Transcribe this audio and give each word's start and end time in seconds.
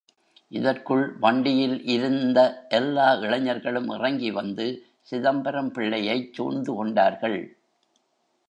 இதற்குள் 0.51 1.15
வண்டியில் 1.19 1.83
இருந்த 1.85 2.39
எல்லா 2.69 3.13
இளைஞர்களும் 3.19 3.89
இறங்கி 3.89 4.31
வந்து 4.31 4.65
சிதம்பரம் 5.01 5.71
பிள்ளையைச் 5.71 6.33
சூழ்ந்து 6.33 6.73
கொண்டார்கள். 6.75 7.39